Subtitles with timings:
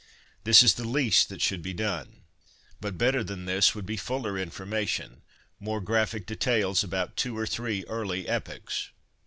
[0.45, 2.23] This is the least that should be done;
[2.79, 5.21] but better than this would be fuller information,
[5.59, 8.89] more graphic details about two or three early epochs.